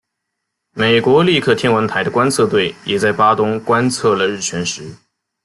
[0.73, 4.91] 美国利克天文台的观测队也在巴东观测了日全食。